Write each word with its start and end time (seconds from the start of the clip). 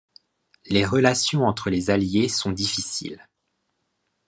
Les 0.65 0.83
relations 0.83 1.45
entre 1.45 1.69
les 1.69 1.91
alliés 1.91 2.27
sont 2.27 2.51
difficiles. 2.51 3.23